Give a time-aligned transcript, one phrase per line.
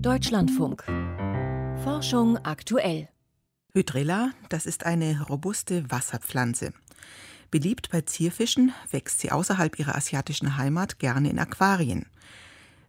[0.00, 0.84] Deutschlandfunk.
[1.82, 3.08] Forschung aktuell.
[3.72, 6.72] Hydrilla, das ist eine robuste Wasserpflanze.
[7.50, 12.06] Beliebt bei Zierfischen wächst sie außerhalb ihrer asiatischen Heimat gerne in Aquarien.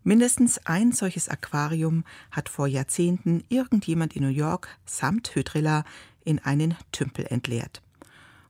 [0.04, 5.84] Mindestens ein solches Aquarium hat vor Jahrzehnten irgendjemand in New York samt Hydrilla
[6.24, 7.82] in einen Tümpel entleert.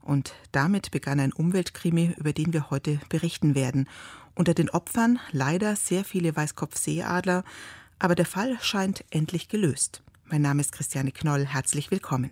[0.02, 3.90] Und damit begann ein Umweltkrimi, über den wir heute berichten werden.
[4.36, 7.44] Unter den Opfern leider sehr viele Weißkopfseeadler,
[8.06, 10.04] aber der Fall scheint endlich gelöst.
[10.26, 12.30] Mein Name ist Christiane Knoll, herzlich willkommen.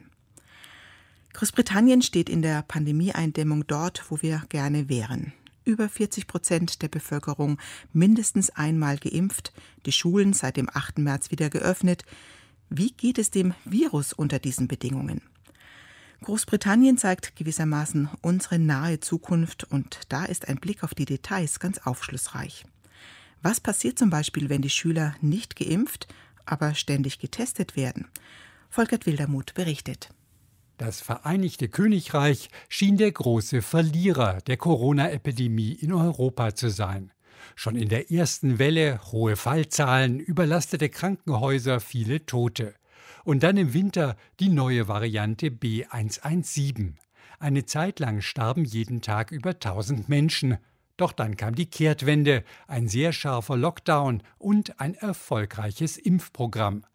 [1.34, 5.34] Großbritannien steht in der Pandemieeindämmung dort, wo wir gerne wären
[5.66, 7.58] über 40 Prozent der Bevölkerung
[7.91, 9.52] mindestens einmal geimpft,
[9.88, 11.00] die Schulen seit dem 8.
[11.00, 12.03] März wieder geöffnet.
[12.70, 15.22] Wie geht es dem Virus unter diesen Bedingungen?
[16.22, 21.80] Großbritannien zeigt gewissermaßen unsere nahe Zukunft und da ist ein Blick auf die Details ganz
[21.80, 22.64] aufschlussreich.
[23.43, 26.07] Was passiert zum Beispiel, wenn die Schüler nicht geimpft,
[26.45, 28.07] aber ständig getestet werden?
[28.69, 30.09] Volkert Wildermuth berichtet.
[30.77, 37.11] Das Vereinigte Königreich schien der große Verlierer der Corona-Epidemie in Europa zu sein.
[37.55, 42.73] Schon in der ersten Welle hohe Fallzahlen, überlastete Krankenhäuser, viele Tote.
[43.25, 46.94] Und dann im Winter die neue Variante B117.
[47.39, 50.57] Eine Zeit lang starben jeden Tag über 1000 Menschen.
[50.97, 56.85] Doch dann kam die Kehrtwende, ein sehr scharfer Lockdown und ein erfolgreiches Impfprogramm.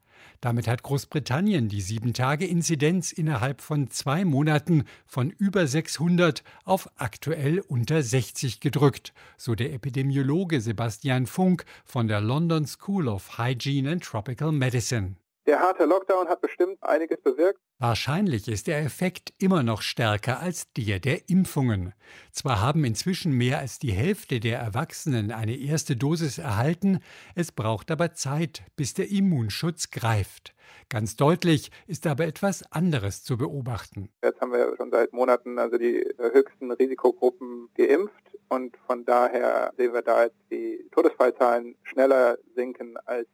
[0.40, 8.02] Damit hat Großbritannien die 7-Tage-Inzidenz innerhalb von zwei Monaten von über 600 auf aktuell unter
[8.02, 14.52] 60 gedrückt, so der Epidemiologe Sebastian Funk von der London School of Hygiene and Tropical
[14.52, 15.16] Medicine.
[15.48, 17.58] Der harte Lockdown hat bestimmt einiges bewirkt.
[17.78, 21.94] Wahrscheinlich ist der Effekt immer noch stärker als der der Impfungen.
[22.32, 27.00] Zwar haben inzwischen mehr als die Hälfte der Erwachsenen eine erste Dosis erhalten,
[27.34, 30.54] es braucht aber Zeit, bis der Immunschutz greift.
[30.90, 34.10] Ganz deutlich ist aber etwas anderes zu beobachten.
[34.22, 38.12] Jetzt haben wir schon seit Monaten also die höchsten Risikogruppen geimpft
[38.50, 43.28] und von daher sehen wir da jetzt die Todesfallzahlen schneller sinken als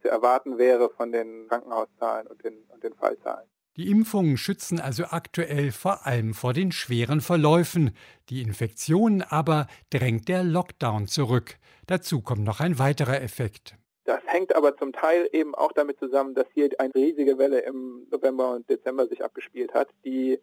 [0.00, 3.48] zu erwarten wäre von den Krankenhauszahlen und den, und den Fallzahlen.
[3.76, 7.96] Die Impfungen schützen also aktuell vor allem vor den schweren Verläufen.
[8.28, 11.56] Die Infektionen aber drängt der Lockdown zurück.
[11.86, 13.76] Dazu kommt noch ein weiterer Effekt.
[14.04, 18.06] Das hängt aber zum Teil eben auch damit zusammen, dass hier eine riesige Welle im
[18.10, 20.40] November und Dezember sich abgespielt hat, die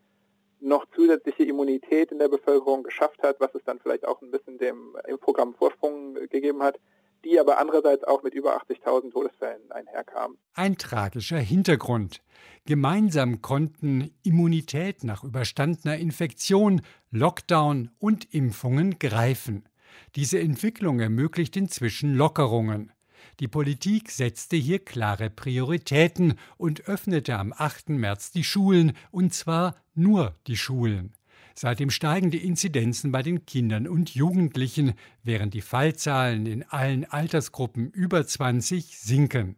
[0.59, 4.57] noch zusätzliche Immunität in der Bevölkerung geschafft hat, was es dann vielleicht auch ein bisschen
[4.57, 6.79] dem Impfprogramm Vorsprung gegeben hat
[7.23, 10.37] die aber andererseits auch mit über 80.000 Todesfällen einherkam.
[10.53, 12.21] Ein tragischer Hintergrund.
[12.65, 19.67] Gemeinsam konnten Immunität nach überstandener Infektion, Lockdown und Impfungen greifen.
[20.15, 22.91] Diese Entwicklung ermöglicht inzwischen Lockerungen.
[23.39, 27.89] Die Politik setzte hier klare Prioritäten und öffnete am 8.
[27.89, 31.13] März die Schulen, und zwar nur die Schulen.
[31.59, 37.89] Seitdem steigen die Inzidenzen bei den Kindern und Jugendlichen, während die Fallzahlen in allen Altersgruppen
[37.89, 39.55] über 20 sinken.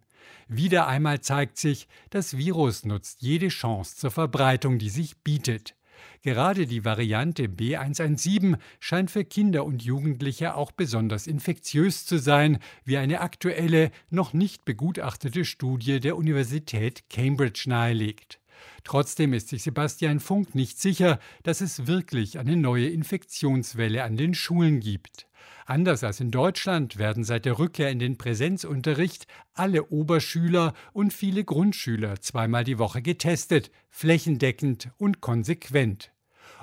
[0.48, 5.76] Wieder einmal zeigt sich, das Virus nutzt jede Chance zur Verbreitung, die sich bietet.
[6.22, 12.96] Gerade die Variante B117 scheint für Kinder und Jugendliche auch besonders infektiös zu sein, wie
[12.96, 18.40] eine aktuelle, noch nicht begutachtete Studie der Universität Cambridge nahelegt.
[18.84, 24.34] Trotzdem ist sich Sebastian Funk nicht sicher, dass es wirklich eine neue Infektionswelle an den
[24.34, 25.28] Schulen gibt.
[25.66, 31.44] Anders als in Deutschland werden seit der Rückkehr in den Präsenzunterricht alle Oberschüler und viele
[31.44, 36.12] Grundschüler zweimal die Woche getestet, flächendeckend und konsequent.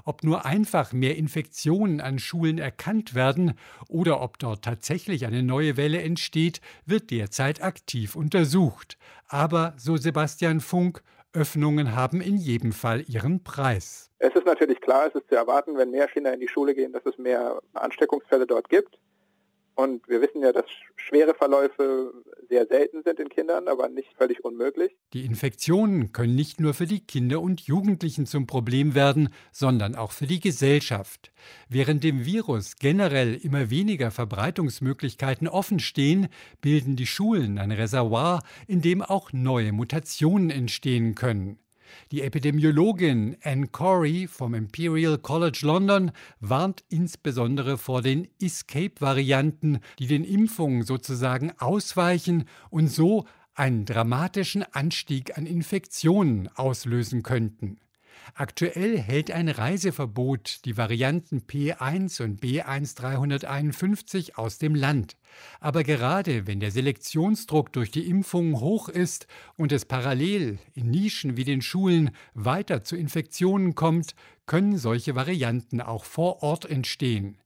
[0.05, 3.55] Ob nur einfach mehr Infektionen an Schulen erkannt werden
[3.89, 8.99] oder ob dort tatsächlich eine neue Welle entsteht, wird derzeit aktiv untersucht.
[9.27, 11.03] Aber, so Sebastian Funk,
[11.37, 14.11] Öffnungen haben in jedem Fall ihren Preis.
[14.19, 16.93] Es ist natürlich klar, es ist zu erwarten, wenn mehr Kinder in die Schule gehen,
[16.93, 18.99] dass es mehr Ansteckungsfälle dort gibt.
[19.77, 20.65] Und wir wissen ja, dass
[20.97, 22.15] schwere Verläufe
[22.49, 24.97] sehr selten sind in Kindern, aber nicht völlig unmöglich.
[25.13, 30.13] Die Infektionen können nicht nur für die Kinder und Jugendlichen zum Problem werden, sondern auch
[30.13, 31.31] für die Gesellschaft.
[31.69, 36.29] Während dem Virus generell immer weniger Verbreitungsmöglichkeiten offenstehen,
[36.63, 41.59] bilden die Schulen ein Reservoir, in dem auch neue Mutationen entstehen können.
[42.13, 50.25] Die Epidemiologin Anne Corey vom Imperial College London warnt insbesondere vor den Escape-Varianten, die den
[50.25, 57.79] Impfungen sozusagen ausweichen und so einen dramatischen Anstieg an Infektionen auslösen könnten.
[58.35, 65.17] Aktuell hält ein Reiseverbot die Varianten P1 und B1351 aus dem Land.
[65.61, 69.27] Aber gerade wenn der Selektionsdruck durch die Impfungen hoch ist
[69.57, 74.15] und es parallel in Nischen wie den Schulen weiter zu Infektionen kommt,
[74.47, 77.39] können solche Varianten auch vor Ort entstehen.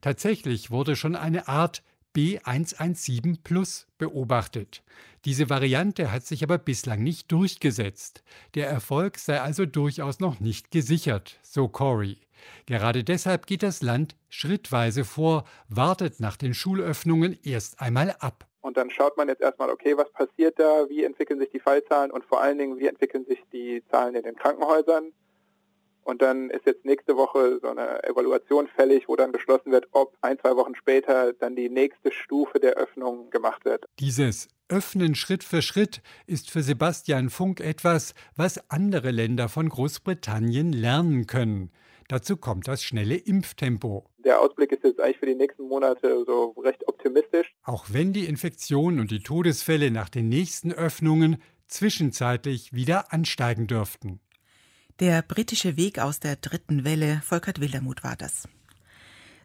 [0.00, 1.82] Tatsächlich wurde schon eine Art
[2.16, 4.82] B117 Plus beobachtet.
[5.24, 8.22] Diese Variante hat sich aber bislang nicht durchgesetzt.
[8.54, 12.18] Der Erfolg sei also durchaus noch nicht gesichert, so Corey.
[12.66, 18.46] Gerade deshalb geht das Land schrittweise vor, wartet nach den Schulöffnungen erst einmal ab.
[18.60, 22.10] Und dann schaut man jetzt erstmal, okay, was passiert da, wie entwickeln sich die Fallzahlen
[22.10, 25.12] und vor allen Dingen, wie entwickeln sich die Zahlen in den Krankenhäusern.
[26.08, 30.16] Und dann ist jetzt nächste Woche so eine Evaluation fällig, wo dann beschlossen wird, ob
[30.22, 33.84] ein, zwei Wochen später dann die nächste Stufe der Öffnung gemacht wird.
[33.98, 40.72] Dieses Öffnen Schritt für Schritt ist für Sebastian Funk etwas, was andere Länder von Großbritannien
[40.72, 41.72] lernen können.
[42.08, 44.06] Dazu kommt das schnelle Impftempo.
[44.24, 47.54] Der Ausblick ist jetzt eigentlich für die nächsten Monate so recht optimistisch.
[47.64, 54.20] Auch wenn die Infektionen und die Todesfälle nach den nächsten Öffnungen zwischenzeitlich wieder ansteigen dürften.
[55.00, 58.48] Der britische Weg aus der dritten Welle, Volkert Wildermuth war das.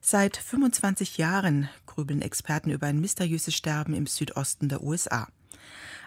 [0.02, 5.28] Seit 25 Jahren grübeln Experten über ein mysteriöses Sterben im Südosten der USA.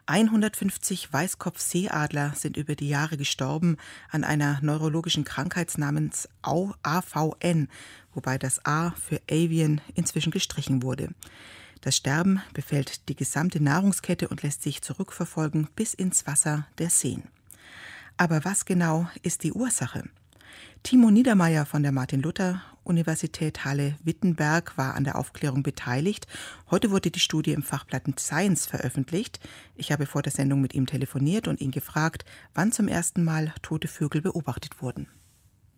[0.06, 3.76] 150 Weißkopfseeadler sind über die Jahre gestorben
[4.10, 7.68] an einer neurologischen Krankheit namens AVN,
[8.14, 11.10] wobei das A für Avian inzwischen gestrichen wurde.
[11.82, 17.28] Das Sterben befällt die gesamte Nahrungskette und lässt sich zurückverfolgen bis ins Wasser der Seen.
[18.18, 20.04] Aber was genau ist die Ursache?
[20.82, 26.26] Timo Niedermeyer von der Martin-Luther-Universität Halle-Wittenberg war an der Aufklärung beteiligt.
[26.70, 29.40] Heute wurde die Studie im Fachblatt Science veröffentlicht.
[29.74, 32.24] Ich habe vor der Sendung mit ihm telefoniert und ihn gefragt,
[32.54, 35.08] wann zum ersten Mal tote Vögel beobachtet wurden.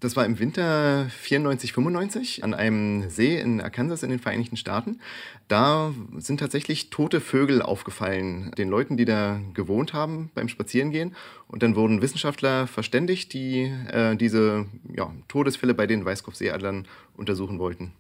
[0.00, 5.00] Das war im Winter 94, 95 an einem See in Arkansas in den Vereinigten Staaten.
[5.48, 11.16] Da sind tatsächlich tote Vögel aufgefallen, den Leuten, die da gewohnt haben beim Spazierengehen.
[11.48, 16.86] Und dann wurden Wissenschaftler verständigt, die äh, diese ja, Todesfälle bei den Weißkopfseeadlern
[17.16, 17.92] untersuchen wollten.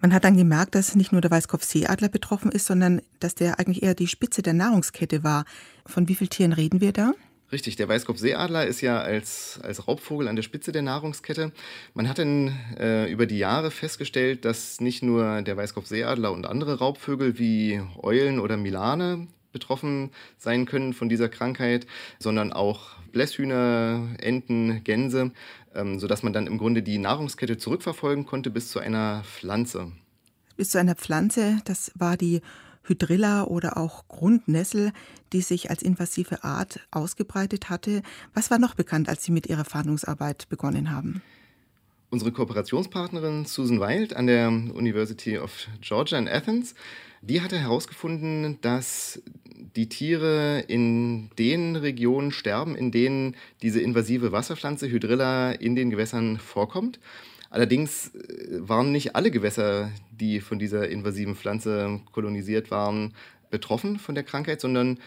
[0.00, 3.82] Man hat dann gemerkt, dass nicht nur der Weißkopfseeadler betroffen ist, sondern dass der eigentlich
[3.82, 5.44] eher die Spitze der Nahrungskette war.
[5.86, 7.12] Von wie vielen Tieren reden wir da?
[7.52, 11.52] Richtig, der Weißkopfseeadler ist ja als, als Raubvogel an der Spitze der Nahrungskette.
[11.94, 16.78] Man hat dann äh, über die Jahre festgestellt, dass nicht nur der Weißkopfseeadler und andere
[16.78, 21.86] Raubvögel wie Eulen oder Milane betroffen sein können von dieser Krankheit,
[22.18, 25.30] sondern auch Blässhühner, Enten, Gänse,
[25.74, 29.92] ähm, sodass man dann im Grunde die Nahrungskette zurückverfolgen konnte bis zu einer Pflanze.
[30.56, 32.40] Bis zu einer Pflanze, das war die
[32.86, 34.92] Hydrilla oder auch Grundnessel,
[35.32, 38.02] die sich als invasive Art ausgebreitet hatte.
[38.34, 41.22] Was war noch bekannt, als Sie mit Ihrer Fahndungsarbeit begonnen haben?
[42.08, 46.74] Unsere Kooperationspartnerin Susan Wild an der University of Georgia in Athens,
[47.20, 49.20] die hatte herausgefunden, dass
[49.74, 56.38] die Tiere in den Regionen sterben, in denen diese invasive Wasserpflanze Hydrilla in den Gewässern
[56.38, 57.00] vorkommt.
[57.56, 63.14] Allerdings äh, waren nicht alle Gewässer, die von dieser invasiven Pflanze kolonisiert waren,
[63.48, 64.98] betroffen von der Krankheit, sondern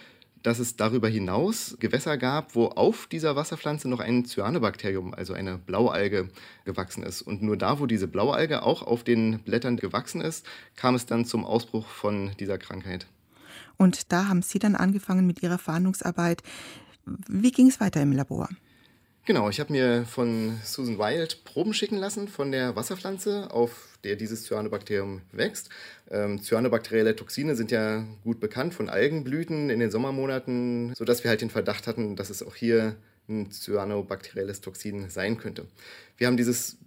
[0.42, 5.60] dass es darüber hinaus Gewässer gab, wo auf dieser Wasserpflanze noch ein Cyanobakterium, also eine
[5.60, 6.30] Blaualge,
[6.66, 7.22] gewachsen ist.
[7.22, 10.44] Und nur da, wo diese Blaualge auch auf den Blättern gewachsen ist,
[10.76, 13.06] kam es dann zum Ausbruch von dieser Krankheit.
[13.78, 16.42] Und da haben Sie dann angefangen mit Ihrer Fahndungsarbeit.
[17.28, 18.50] Wie ging es weiter im Labor?
[19.30, 24.16] Genau, ich habe mir von Susan Wild Proben schicken lassen von der Wasserpflanze, auf der
[24.16, 25.70] dieses Cyanobakterium wächst.
[26.10, 31.42] Ähm, cyanobakterielle Toxine sind ja gut bekannt von Algenblüten in den Sommermonaten, sodass wir halt
[31.42, 32.96] den Verdacht hatten, dass es auch hier
[33.28, 35.68] ein cyanobakterielles Toxin sein könnte.
[36.18, 36.78] Wir haben dieses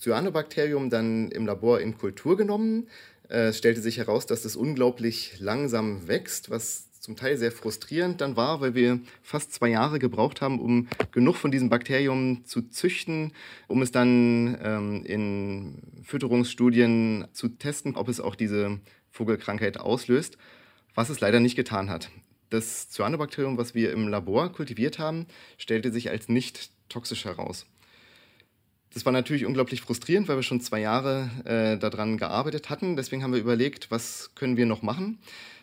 [0.00, 2.88] Cyanobakterium dann im Labor in Kultur genommen.
[3.28, 8.20] Äh, es stellte sich heraus, dass es unglaublich langsam wächst, was zum Teil sehr frustrierend
[8.20, 12.62] dann war, weil wir fast zwei Jahre gebraucht haben, um genug von diesem Bakterium zu
[12.62, 13.32] züchten,
[13.66, 18.78] um es dann ähm, in Fütterungsstudien zu testen, ob es auch diese
[19.10, 20.38] Vogelkrankheit auslöst,
[20.94, 22.08] was es leider nicht getan hat.
[22.50, 25.26] Das Cyanobakterium, was wir im Labor kultiviert haben,
[25.58, 27.66] stellte sich als nicht toxisch heraus.
[28.94, 32.94] Das war natürlich unglaublich frustrierend, weil wir schon zwei Jahre äh, daran gearbeitet hatten.
[32.94, 35.18] Deswegen haben wir überlegt, was können wir noch machen.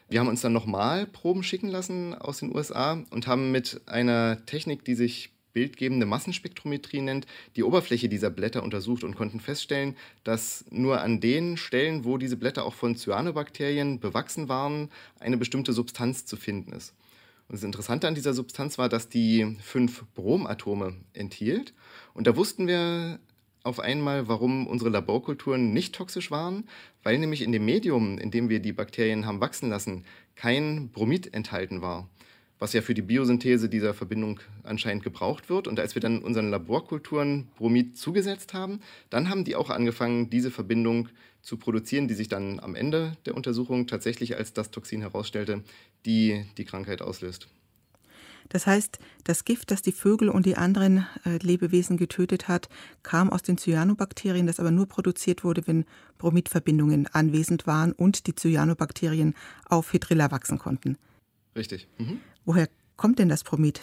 [0.09, 4.43] Wir haben uns dann nochmal Proben schicken lassen aus den USA und haben mit einer
[4.47, 10.65] Technik, die sich bildgebende Massenspektrometrie nennt, die Oberfläche dieser Blätter untersucht und konnten feststellen, dass
[10.71, 14.89] nur an den Stellen, wo diese Blätter auch von Cyanobakterien bewachsen waren,
[15.19, 16.95] eine bestimmte Substanz zu finden ist.
[17.47, 21.73] Und das Interessante an dieser Substanz war, dass die fünf Bromatome enthielt.
[22.13, 23.19] Und da wussten wir
[23.69, 26.67] auf einmal, warum unsere Laborkulturen nicht toxisch waren,
[27.03, 30.03] weil nämlich in dem Medium, in dem wir die Bakterien haben wachsen lassen,
[30.35, 32.09] kein Bromid enthalten war,
[32.57, 35.67] was ja für die Biosynthese dieser Verbindung anscheinend gebraucht wird.
[35.67, 40.51] Und als wir dann unseren Laborkulturen Bromid zugesetzt haben, dann haben die auch angefangen, diese
[40.51, 41.09] Verbindung
[41.41, 45.63] zu produzieren, die sich dann am Ende der Untersuchung tatsächlich als das Toxin herausstellte,
[46.05, 47.47] die die Krankheit auslöst.
[48.49, 52.67] Das heißt, das Gift, das die Vögel und die anderen äh, Lebewesen getötet hat,
[53.03, 55.85] kam aus den Cyanobakterien, das aber nur produziert wurde, wenn
[56.17, 60.97] Bromidverbindungen anwesend waren und die Cyanobakterien auf Hydrilla wachsen konnten.
[61.55, 61.87] Richtig.
[61.97, 62.19] Mhm.
[62.45, 63.81] Woher kommt denn das Bromid?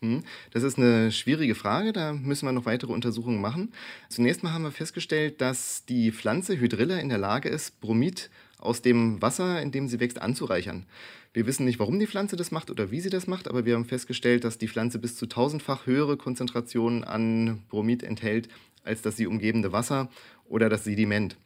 [0.00, 0.22] Mhm.
[0.52, 3.72] Das ist eine schwierige Frage, da müssen wir noch weitere Untersuchungen machen.
[4.08, 8.30] Zunächst mal haben wir festgestellt, dass die Pflanze Hydrilla in der Lage ist, Bromid
[8.66, 10.84] aus dem Wasser, in dem sie wächst, anzureichern.
[11.32, 13.74] Wir wissen nicht, warum die Pflanze das macht oder wie sie das macht, aber wir
[13.74, 18.48] haben festgestellt, dass die Pflanze bis zu tausendfach höhere Konzentrationen an Bromid enthält
[18.86, 20.08] als das sie umgebende Wasser
[20.48, 21.36] oder das Sediment.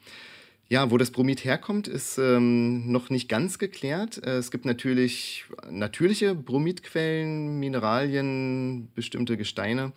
[0.73, 4.25] Ja, wo das Bromid herkommt, ist ähm, noch nicht ganz geklärt.
[4.25, 9.91] Äh, es gibt natürlich natürliche Bromidquellen, Mineralien, bestimmte Gesteine.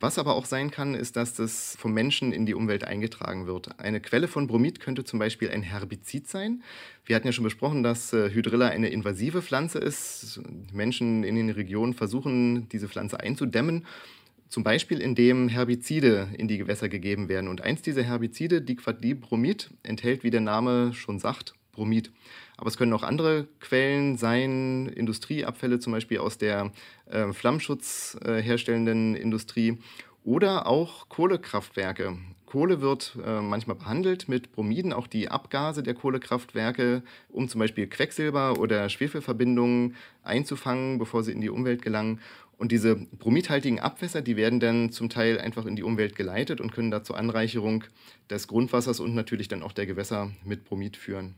[0.00, 3.80] Was aber auch sein kann, ist, dass das vom Menschen in die Umwelt eingetragen wird.
[3.80, 6.62] Eine Quelle von Bromid könnte zum Beispiel ein Herbizid sein.
[7.06, 10.42] Wir hatten ja schon besprochen, dass äh, Hydrilla eine invasive Pflanze ist.
[10.74, 13.86] Menschen in den Regionen versuchen, diese Pflanze einzudämmen.
[14.48, 17.48] Zum Beispiel, indem Herbizide in die Gewässer gegeben werden.
[17.48, 22.10] Und eins dieser Herbizide, Diquadlibromid, enthält, wie der Name schon sagt, Bromid.
[22.56, 26.72] Aber es können auch andere Quellen sein, Industrieabfälle zum Beispiel aus der
[27.06, 29.78] äh, Flammschutz äh, herstellenden Industrie
[30.24, 32.18] oder auch Kohlekraftwerke.
[32.46, 37.86] Kohle wird äh, manchmal behandelt mit Bromiden, auch die Abgase der Kohlekraftwerke, um zum Beispiel
[37.86, 42.20] Quecksilber oder Schwefelverbindungen einzufangen, bevor sie in die Umwelt gelangen.
[42.58, 46.72] Und diese bromidhaltigen Abwässer, die werden dann zum Teil einfach in die Umwelt geleitet und
[46.72, 47.84] können da zur Anreicherung
[48.28, 51.36] des Grundwassers und natürlich dann auch der Gewässer mit Bromid führen.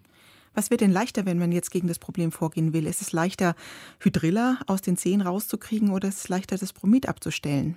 [0.54, 2.86] Was wird denn leichter, wenn man jetzt gegen das Problem vorgehen will?
[2.86, 3.54] Ist es leichter,
[4.00, 7.76] Hydrilla aus den Zehen rauszukriegen oder ist es leichter, das Bromid abzustellen?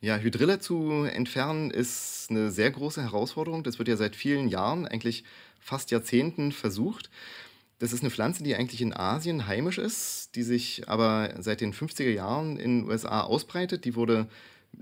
[0.00, 3.62] Ja, Hydrilla zu entfernen ist eine sehr große Herausforderung.
[3.62, 5.24] Das wird ja seit vielen Jahren, eigentlich
[5.60, 7.08] fast Jahrzehnten versucht.
[7.78, 11.72] Das ist eine Pflanze, die eigentlich in Asien heimisch ist, die sich aber seit den
[11.72, 13.84] 50er Jahren in den USA ausbreitet.
[13.84, 14.28] Die wurde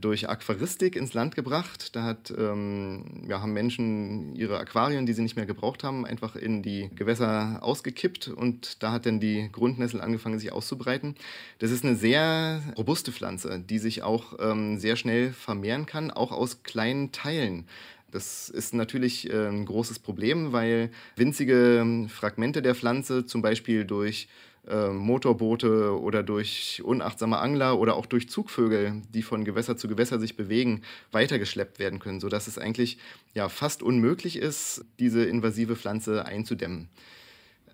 [0.01, 1.95] durch Aquaristik ins Land gebracht.
[1.97, 6.37] Da hat, ähm, ja, haben Menschen ihre Aquarien, die sie nicht mehr gebraucht haben, einfach
[6.37, 11.15] in die Gewässer ausgekippt und da hat dann die Grundnessel angefangen, sich auszubreiten.
[11.59, 16.33] Das ist eine sehr robuste Pflanze, die sich auch ähm, sehr schnell vermehren kann, auch
[16.33, 17.67] aus kleinen Teilen.
[18.13, 23.85] Das ist natürlich äh, ein großes Problem, weil winzige ähm, Fragmente der Pflanze, zum Beispiel
[23.85, 24.29] durch
[24.69, 30.21] äh, Motorboote oder durch unachtsame Angler oder auch durch Zugvögel, die von Gewässer zu Gewässer
[30.21, 32.99] sich bewegen, weitergeschleppt werden können, sodass es eigentlich
[33.35, 36.89] ja, fast unmöglich ist, diese invasive Pflanze einzudämmen.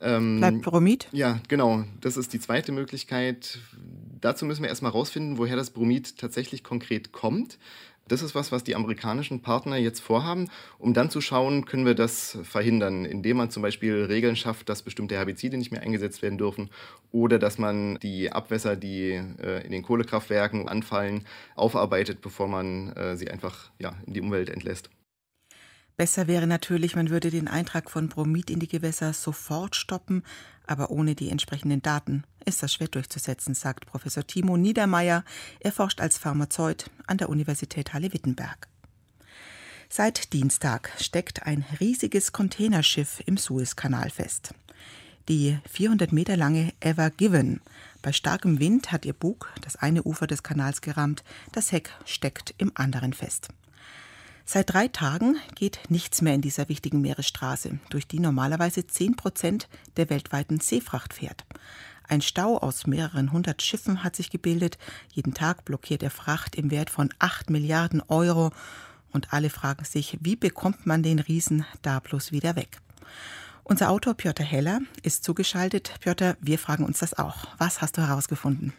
[0.01, 1.09] Ähm, Bleibt Bromid?
[1.13, 1.85] Ja, genau.
[2.01, 3.59] Das ist die zweite Möglichkeit.
[4.21, 7.59] Dazu müssen wir erstmal rausfinden, woher das Bromid tatsächlich konkret kommt.
[8.09, 11.95] Das ist was, was die amerikanischen Partner jetzt vorhaben, um dann zu schauen, können wir
[11.95, 16.39] das verhindern, indem man zum Beispiel Regeln schafft, dass bestimmte Herbizide nicht mehr eingesetzt werden
[16.39, 16.71] dürfen
[17.13, 21.25] oder dass man die Abwässer, die äh, in den Kohlekraftwerken anfallen,
[21.55, 24.91] aufarbeitet, bevor man äh, sie einfach ja, in die Umwelt entlässt.
[25.99, 30.23] Besser wäre natürlich, man würde den Eintrag von Bromid in die Gewässer sofort stoppen,
[30.69, 35.25] aber ohne die entsprechenden Daten ist das schwer durchzusetzen, sagt Professor Timo Niedermeyer.
[35.61, 38.69] Er forscht als Pharmazeut an der Universität Halle-Wittenberg.
[39.89, 44.55] Seit Dienstag steckt ein riesiges Containerschiff im Suezkanal fest.
[45.29, 47.61] Die 400 Meter lange Ever Given.
[48.01, 52.55] Bei starkem Wind hat ihr Bug das eine Ufer des Kanals gerammt, das Heck steckt
[52.59, 53.49] im anderen fest.
[54.51, 59.69] Seit drei Tagen geht nichts mehr in dieser wichtigen Meeresstraße, durch die normalerweise 10 Prozent
[59.99, 61.45] der weltweiten Seefracht fährt.
[62.09, 64.79] Ein Stau aus mehreren hundert Schiffen hat sich gebildet.
[65.13, 68.51] Jeden Tag blockiert er Fracht im Wert von 8 Milliarden Euro.
[69.13, 72.81] Und alle fragen sich, wie bekommt man den Riesen da bloß wieder weg?
[73.65, 75.93] Unser Autor Piotr Heller ist zugeschaltet.
[76.01, 77.49] Piotr, wir fragen uns das auch.
[77.59, 78.73] Was hast du herausgefunden?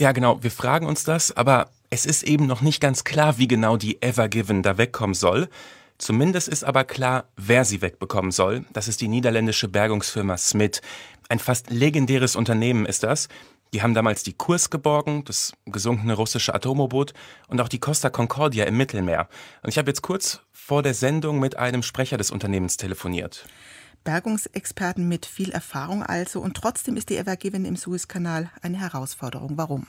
[0.00, 3.46] Ja, genau, wir fragen uns das, aber es ist eben noch nicht ganz klar, wie
[3.46, 5.50] genau die Ever Given da wegkommen soll.
[5.98, 8.64] Zumindest ist aber klar, wer sie wegbekommen soll.
[8.72, 10.80] Das ist die niederländische Bergungsfirma Smith.
[11.28, 13.28] Ein fast legendäres Unternehmen ist das.
[13.74, 17.12] Die haben damals die Kurs geborgen, das gesunkene russische Atomboot
[17.48, 19.28] und auch die Costa Concordia im Mittelmeer.
[19.62, 23.44] Und ich habe jetzt kurz vor der Sendung mit einem Sprecher des Unternehmens telefoniert.
[24.04, 29.56] Bergungsexperten mit viel Erfahrung also und trotzdem ist die Evergiven im Suezkanal eine Herausforderung.
[29.56, 29.86] Warum?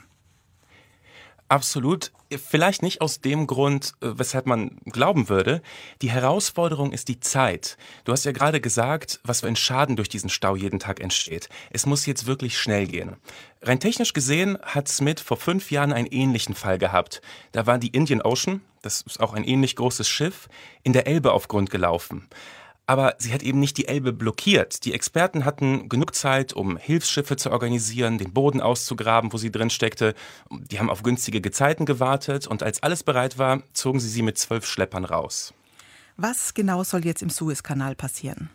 [1.52, 2.12] Absolut.
[2.30, 5.60] Vielleicht nicht aus dem Grund, äh, weshalb man glauben würde.
[6.00, 7.76] Die Herausforderung ist die Zeit.
[8.04, 11.50] Du hast ja gerade gesagt, was für ein Schaden durch diesen Stau jeden Tag entsteht.
[11.68, 13.16] Es muss jetzt wirklich schnell gehen.
[13.60, 17.20] Rein technisch gesehen hat Smith vor fünf Jahren einen ähnlichen Fall gehabt.
[17.52, 20.48] Da war die Indian Ocean, das ist auch ein ähnlich großes Schiff,
[20.84, 22.30] in der Elbe auf Grund gelaufen
[22.92, 24.84] aber sie hat eben nicht die Elbe blockiert.
[24.84, 29.70] Die Experten hatten genug Zeit, um Hilfsschiffe zu organisieren, den Boden auszugraben, wo sie drin
[29.70, 30.14] steckte.
[30.50, 34.36] Die haben auf günstige Gezeiten gewartet und als alles bereit war, zogen sie sie mit
[34.36, 35.54] zwölf Schleppern raus.
[36.18, 38.50] Was genau soll jetzt im Suezkanal passieren?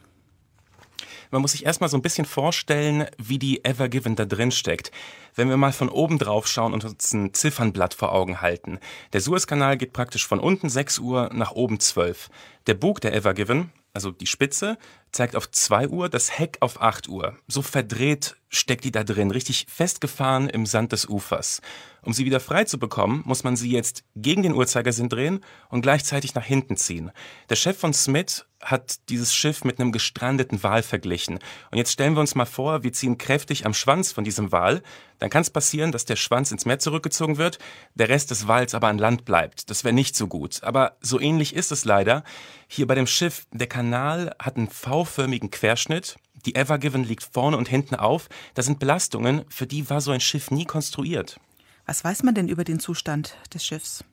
[1.31, 4.91] Man muss sich erstmal so ein bisschen vorstellen, wie die Ever Given da drin steckt.
[5.33, 8.77] Wenn wir mal von oben drauf schauen und uns ein Ziffernblatt vor Augen halten.
[9.13, 12.29] Der Suezkanal geht praktisch von unten 6 Uhr nach oben 12.
[12.67, 14.77] Der Bug der Ever Given, also die Spitze,
[15.11, 17.37] zeigt auf 2 Uhr, das Heck auf 8 Uhr.
[17.47, 21.61] So verdreht steckt die da drin, richtig festgefahren im Sand des Ufers.
[22.01, 25.81] Um sie wieder frei zu bekommen, muss man sie jetzt gegen den Uhrzeigersinn drehen und
[25.81, 27.11] gleichzeitig nach hinten ziehen.
[27.49, 31.39] Der Chef von Smith hat dieses Schiff mit einem gestrandeten Wal verglichen.
[31.69, 34.81] Und jetzt stellen wir uns mal vor, wir ziehen kräftig am Schwanz von diesem Wal.
[35.19, 37.59] Dann kann es passieren, dass der Schwanz ins Meer zurückgezogen wird,
[37.93, 39.69] der Rest des Wals aber an Land bleibt.
[39.69, 40.63] Das wäre nicht so gut.
[40.63, 42.23] Aber so ähnlich ist es leider.
[42.67, 44.69] Hier bei dem Schiff, der Kanal hat einen
[45.05, 46.15] V-förmigen Querschnitt.
[46.47, 48.29] Die Ever Given liegt vorne und hinten auf.
[48.55, 51.39] Das sind Belastungen, für die war so ein Schiff nie konstruiert.
[51.85, 54.03] Was weiß man denn über den Zustand des Schiffs?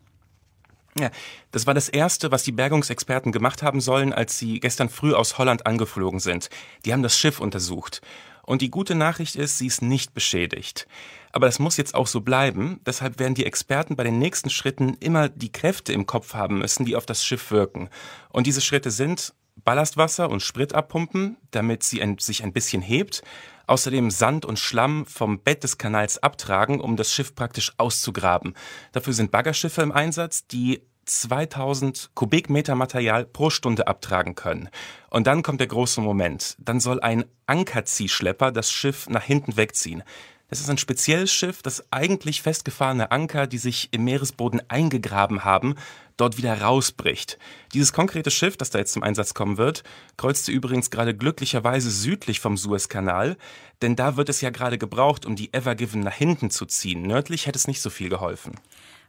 [0.99, 1.11] Ja,
[1.53, 5.39] das war das Erste, was die Bergungsexperten gemacht haben sollen, als sie gestern früh aus
[5.39, 6.51] Holland angeflogen sind.
[6.85, 8.03] Die haben das Schiff untersucht.
[8.43, 10.87] Und die gute Nachricht ist, sie ist nicht beschädigt.
[11.33, 12.79] Aber das muss jetzt auch so bleiben.
[12.85, 16.85] Deshalb werden die Experten bei den nächsten Schritten immer die Kräfte im Kopf haben müssen,
[16.85, 17.89] die auf das Schiff wirken.
[18.29, 23.23] Und diese Schritte sind Ballastwasser und Sprit abpumpen, damit sie ein, sich ein bisschen hebt.
[23.67, 28.55] Außerdem Sand und Schlamm vom Bett des Kanals abtragen, um das Schiff praktisch auszugraben.
[28.93, 34.69] Dafür sind Baggerschiffe im Einsatz, die 2000 Kubikmeter Material pro Stunde abtragen können.
[35.11, 36.57] Und dann kommt der große Moment.
[36.59, 40.03] Dann soll ein Ankerziehschlepper das Schiff nach hinten wegziehen.
[40.51, 45.75] Es ist ein spezielles Schiff, das eigentlich festgefahrene Anker, die sich im Meeresboden eingegraben haben,
[46.17, 47.39] dort wieder rausbricht.
[47.73, 49.83] Dieses konkrete Schiff, das da jetzt zum Einsatz kommen wird,
[50.17, 53.37] kreuzte übrigens gerade glücklicherweise südlich vom Suezkanal,
[53.83, 57.03] denn da wird es ja gerade gebraucht, um die Ever Given nach hinten zu ziehen.
[57.03, 58.61] Nördlich hätte es nicht so viel geholfen.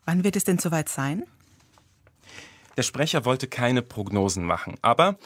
[0.05, 1.25] Wann wird es denn soweit sein?
[2.77, 5.17] Der Sprecher wollte keine Prognosen machen, aber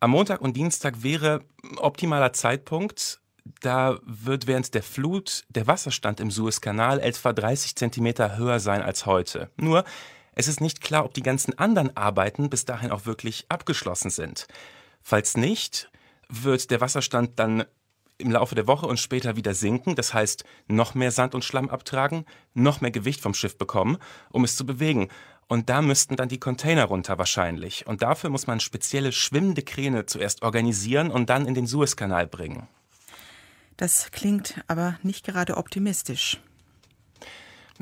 [0.00, 1.44] am Montag und Dienstag wäre
[1.76, 3.19] optimaler Zeitpunkt,
[3.60, 9.06] da wird während der Flut der Wasserstand im Suezkanal etwa 30 Zentimeter höher sein als
[9.06, 9.50] heute.
[9.56, 9.84] Nur,
[10.32, 14.46] es ist nicht klar, ob die ganzen anderen Arbeiten bis dahin auch wirklich abgeschlossen sind.
[15.02, 15.90] Falls nicht,
[16.28, 17.64] wird der Wasserstand dann
[18.18, 21.70] im Laufe der Woche und später wieder sinken, das heißt noch mehr Sand und Schlamm
[21.70, 23.98] abtragen, noch mehr Gewicht vom Schiff bekommen,
[24.30, 25.08] um es zu bewegen.
[25.48, 27.86] Und da müssten dann die Container runter wahrscheinlich.
[27.86, 32.68] Und dafür muss man spezielle schwimmende Kräne zuerst organisieren und dann in den Suezkanal bringen.
[33.80, 36.38] Das klingt aber nicht gerade optimistisch.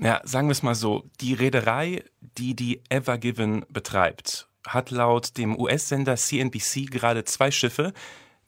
[0.00, 5.36] Ja, sagen wir es mal so, die Reederei, die die Ever Given betreibt, hat laut
[5.36, 7.92] dem US-Sender CNBC gerade zwei Schiffe,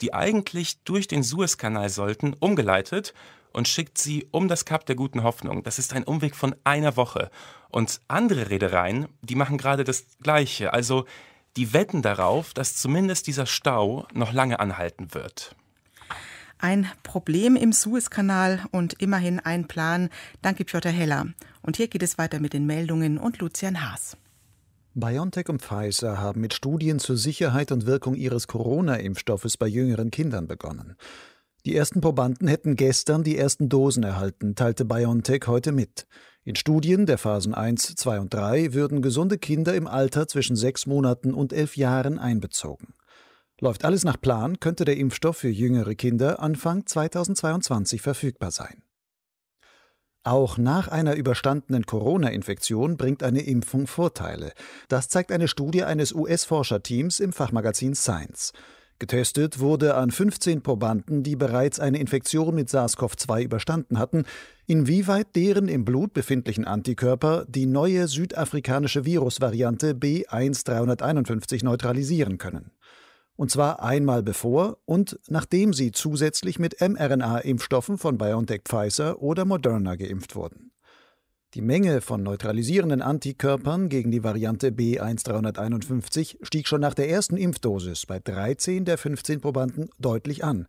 [0.01, 3.15] die eigentlich durch den Suezkanal sollten, umgeleitet
[3.53, 5.65] und schickt sie um das Kap der guten Hoffnung.
[5.65, 7.33] Das ist ein Umweg von einer Woche.
[7.69, 10.73] Und andere Reedereien, die machen gerade das Gleiche.
[10.73, 11.05] Also
[11.57, 15.57] die wetten darauf, dass zumindest dieser Stau noch lange anhalten wird.
[16.61, 20.11] Ein Problem im Suezkanal und immerhin ein Plan.
[20.43, 21.27] Danke, Piotr Heller.
[21.63, 24.19] Und hier geht es weiter mit den Meldungen und Lucian Haas.
[24.93, 30.49] BioNTech und Pfizer haben mit Studien zur Sicherheit und Wirkung ihres Corona-Impfstoffes bei jüngeren Kindern
[30.49, 30.97] begonnen.
[31.65, 36.07] Die ersten Probanden hätten gestern die ersten Dosen erhalten, teilte BioNTech heute mit.
[36.45, 40.87] In Studien der Phasen 1, 2 und 3 würden gesunde Kinder im Alter zwischen sechs
[40.87, 42.95] Monaten und elf Jahren einbezogen.
[43.63, 48.83] Läuft alles nach Plan, könnte der Impfstoff für jüngere Kinder Anfang 2022 verfügbar sein.
[50.23, 54.53] Auch nach einer überstandenen Corona-Infektion bringt eine Impfung Vorteile.
[54.89, 58.53] Das zeigt eine Studie eines US-Forscherteams im Fachmagazin Science.
[58.99, 64.25] Getestet wurde an 15 Probanden, die bereits eine Infektion mit SARS-CoV-2 überstanden hatten,
[64.67, 72.73] inwieweit deren im Blut befindlichen Antikörper die neue südafrikanische Virusvariante B1351 neutralisieren können
[73.41, 79.97] und zwar einmal bevor und nachdem sie zusätzlich mit mRNA-Impfstoffen von BioNTech Pfizer oder Moderna
[79.97, 80.73] geimpft wurden.
[81.55, 88.05] Die Menge von neutralisierenden Antikörpern gegen die Variante B1351 stieg schon nach der ersten Impfdosis
[88.05, 90.67] bei 13 der 15 Probanden deutlich an.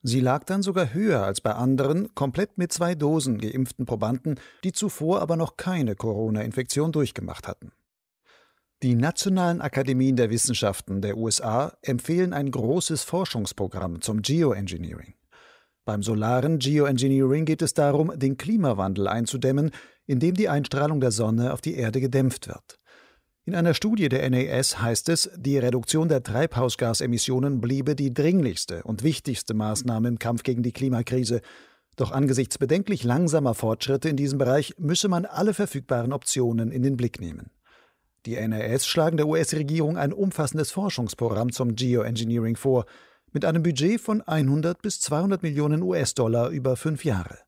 [0.00, 4.70] Sie lag dann sogar höher als bei anderen, komplett mit zwei Dosen geimpften Probanden, die
[4.70, 7.72] zuvor aber noch keine Corona-Infektion durchgemacht hatten.
[8.84, 15.14] Die Nationalen Akademien der Wissenschaften der USA empfehlen ein großes Forschungsprogramm zum Geoengineering.
[15.86, 19.70] Beim solaren Geoengineering geht es darum, den Klimawandel einzudämmen,
[20.04, 22.78] indem die Einstrahlung der Sonne auf die Erde gedämpft wird.
[23.46, 29.02] In einer Studie der NAS heißt es, die Reduktion der Treibhausgasemissionen bliebe die dringlichste und
[29.02, 31.40] wichtigste Maßnahme im Kampf gegen die Klimakrise.
[31.96, 36.98] Doch angesichts bedenklich langsamer Fortschritte in diesem Bereich müsse man alle verfügbaren Optionen in den
[36.98, 37.50] Blick nehmen.
[38.26, 42.86] Die NAS schlagen der US-Regierung ein umfassendes Forschungsprogramm zum Geoengineering vor
[43.32, 47.38] mit einem Budget von 100 bis 200 Millionen US-Dollar über fünf Jahre.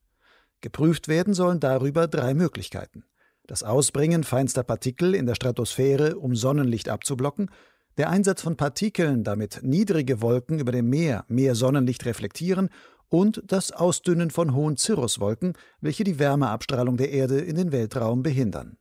[0.61, 3.05] Geprüft werden sollen darüber drei Möglichkeiten.
[3.47, 7.51] Das Ausbringen feinster Partikel in der Stratosphäre, um Sonnenlicht abzublocken,
[7.97, 12.69] der Einsatz von Partikeln, damit niedrige Wolken über dem Meer mehr Sonnenlicht reflektieren
[13.09, 18.77] und das Ausdünnen von hohen Cirruswolken, welche die Wärmeabstrahlung der Erde in den Weltraum behindern.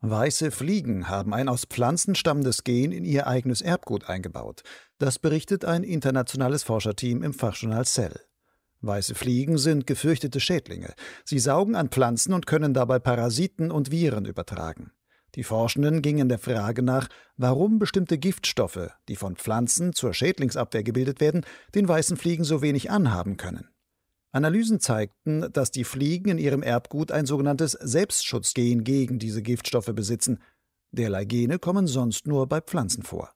[0.00, 4.62] Weiße Fliegen haben ein aus Pflanzen stammendes Gen in ihr eigenes Erbgut eingebaut.
[4.98, 8.20] Das berichtet ein internationales Forscherteam im Fachjournal Cell.
[8.80, 10.94] Weiße Fliegen sind gefürchtete Schädlinge.
[11.24, 14.92] Sie saugen an Pflanzen und können dabei Parasiten und Viren übertragen.
[15.34, 21.20] Die Forschenden gingen der Frage nach, warum bestimmte Giftstoffe, die von Pflanzen zur Schädlingsabwehr gebildet
[21.20, 23.68] werden, den weißen Fliegen so wenig anhaben können.
[24.30, 30.42] Analysen zeigten, dass die Fliegen in ihrem Erbgut ein sogenanntes Selbstschutzgen gegen diese Giftstoffe besitzen.
[30.90, 33.32] Derlei Gene kommen sonst nur bei Pflanzen vor.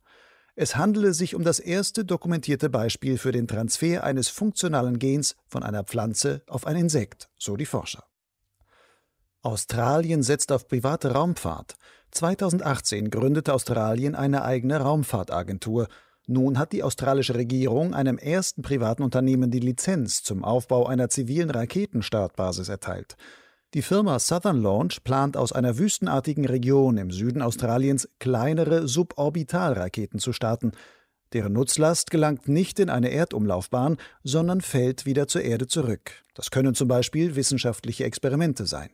[0.54, 5.62] Es handele sich um das erste dokumentierte Beispiel für den Transfer eines funktionalen Gens von
[5.62, 8.04] einer Pflanze auf ein Insekt, so die Forscher.
[9.40, 11.76] Australien setzt auf private Raumfahrt.
[12.10, 15.88] 2018 gründete Australien eine eigene Raumfahrtagentur,
[16.26, 21.50] nun hat die australische Regierung einem ersten privaten Unternehmen die Lizenz zum Aufbau einer zivilen
[21.50, 23.16] Raketenstartbasis erteilt.
[23.74, 30.32] Die Firma Southern Launch plant aus einer wüstenartigen Region im Süden Australiens kleinere Suborbitalraketen zu
[30.32, 30.72] starten.
[31.32, 36.22] Deren Nutzlast gelangt nicht in eine Erdumlaufbahn, sondern fällt wieder zur Erde zurück.
[36.34, 38.90] Das können zum Beispiel wissenschaftliche Experimente sein.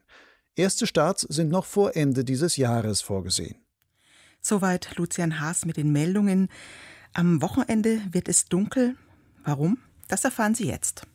[0.54, 3.56] Erste Starts sind noch vor Ende dieses Jahres vorgesehen.
[4.40, 6.48] Soweit Lucian Haas mit den Meldungen.
[7.14, 8.96] Am Wochenende wird es dunkel.
[9.44, 9.78] Warum?
[10.08, 11.06] Das erfahren Sie jetzt.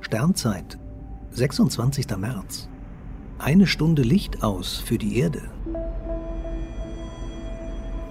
[0.00, 0.78] Sternzeit,
[1.30, 2.16] 26.
[2.16, 2.68] März.
[3.38, 5.50] Eine Stunde Licht aus für die Erde.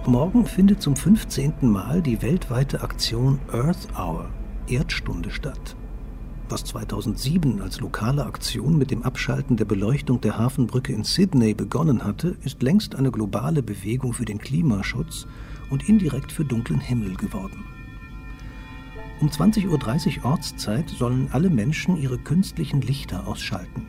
[0.06, 1.54] Morgen findet zum 15.
[1.62, 4.30] Mal die weltweite Aktion Earth Hour,
[4.68, 5.76] Erdstunde statt.
[6.48, 12.04] Was 2007 als lokale Aktion mit dem Abschalten der Beleuchtung der Hafenbrücke in Sydney begonnen
[12.04, 15.26] hatte, ist längst eine globale Bewegung für den Klimaschutz
[15.70, 17.64] und indirekt für dunklen Himmel geworden.
[19.20, 23.88] Um 20.30 Uhr Ortszeit sollen alle Menschen ihre künstlichen Lichter ausschalten.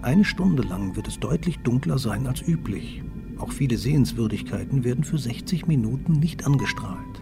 [0.00, 3.02] Eine Stunde lang wird es deutlich dunkler sein als üblich.
[3.38, 7.17] Auch viele Sehenswürdigkeiten werden für 60 Minuten nicht angestrahlt.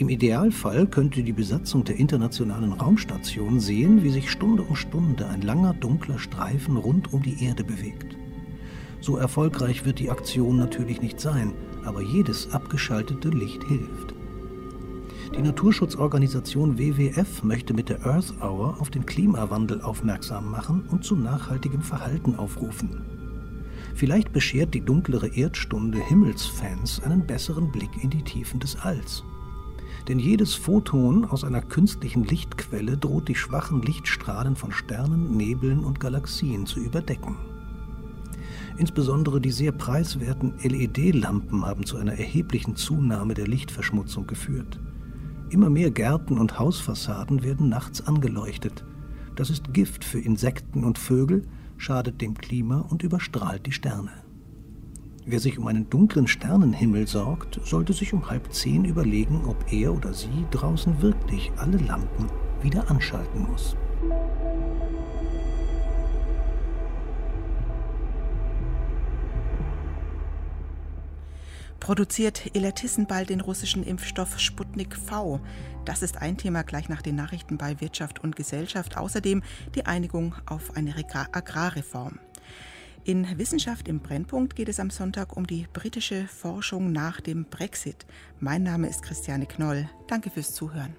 [0.00, 5.42] Im Idealfall könnte die Besatzung der internationalen Raumstation sehen, wie sich Stunde um Stunde ein
[5.42, 8.16] langer dunkler Streifen rund um die Erde bewegt.
[9.02, 11.52] So erfolgreich wird die Aktion natürlich nicht sein,
[11.84, 14.14] aber jedes abgeschaltete Licht hilft.
[15.36, 21.14] Die Naturschutzorganisation WWF möchte mit der Earth Hour auf den Klimawandel aufmerksam machen und zu
[21.14, 23.02] nachhaltigem Verhalten aufrufen.
[23.94, 29.24] Vielleicht beschert die dunklere Erdstunde Himmelsfans einen besseren Blick in die Tiefen des Alls.
[30.08, 36.00] Denn jedes Photon aus einer künstlichen Lichtquelle droht die schwachen Lichtstrahlen von Sternen, Nebeln und
[36.00, 37.36] Galaxien zu überdecken.
[38.78, 44.80] Insbesondere die sehr preiswerten LED-Lampen haben zu einer erheblichen Zunahme der Lichtverschmutzung geführt.
[45.50, 48.84] Immer mehr Gärten und Hausfassaden werden nachts angeleuchtet.
[49.36, 51.42] Das ist Gift für Insekten und Vögel,
[51.76, 54.12] schadet dem Klima und überstrahlt die Sterne.
[55.26, 59.94] Wer sich um einen dunklen Sternenhimmel sorgt, sollte sich um halb zehn überlegen, ob er
[59.94, 62.30] oder sie draußen wirklich alle Lampen
[62.62, 63.76] wieder anschalten muss.
[71.80, 75.40] Produziert Elatissen bald den russischen Impfstoff Sputnik V?
[75.84, 78.96] Das ist ein Thema gleich nach den Nachrichten bei Wirtschaft und Gesellschaft.
[78.96, 79.42] Außerdem
[79.74, 80.94] die Einigung auf eine
[81.32, 82.18] Agrarreform.
[83.04, 88.06] In Wissenschaft im Brennpunkt geht es am Sonntag um die britische Forschung nach dem Brexit.
[88.40, 89.88] Mein Name ist Christiane Knoll.
[90.06, 90.94] Danke fürs Zuhören.